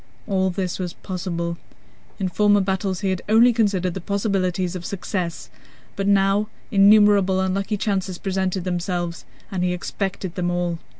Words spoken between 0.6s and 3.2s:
was possible. In former battles he